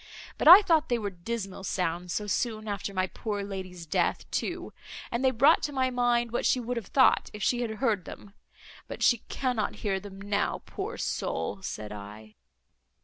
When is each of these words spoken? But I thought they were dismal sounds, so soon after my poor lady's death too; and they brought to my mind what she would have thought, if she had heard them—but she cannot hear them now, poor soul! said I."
But 0.39 0.47
I 0.47 0.63
thought 0.63 0.89
they 0.89 0.97
were 0.97 1.11
dismal 1.11 1.63
sounds, 1.63 2.11
so 2.11 2.25
soon 2.25 2.67
after 2.67 2.91
my 2.91 3.05
poor 3.05 3.43
lady's 3.43 3.85
death 3.85 4.25
too; 4.31 4.73
and 5.11 5.23
they 5.23 5.29
brought 5.29 5.61
to 5.61 5.71
my 5.71 5.91
mind 5.91 6.31
what 6.31 6.43
she 6.43 6.59
would 6.59 6.75
have 6.75 6.87
thought, 6.87 7.29
if 7.33 7.43
she 7.43 7.61
had 7.61 7.69
heard 7.75 8.05
them—but 8.05 9.03
she 9.03 9.19
cannot 9.29 9.75
hear 9.85 9.99
them 9.99 10.19
now, 10.19 10.63
poor 10.65 10.97
soul! 10.97 11.61
said 11.61 11.91
I." 11.91 12.33